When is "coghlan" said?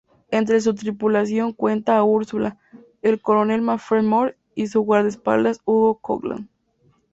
5.99-6.49